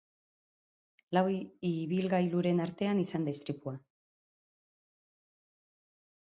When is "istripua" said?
3.37-3.75